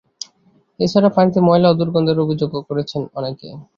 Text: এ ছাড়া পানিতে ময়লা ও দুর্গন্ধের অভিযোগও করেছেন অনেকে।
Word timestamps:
এ 0.79 0.87
ছাড়া 0.87 1.09
পানিতে 1.15 1.39
ময়লা 1.47 1.67
ও 1.69 1.77
দুর্গন্ধের 1.79 2.21
অভিযোগও 2.23 2.67
করেছেন 2.69 3.01
অনেকে। 3.17 3.47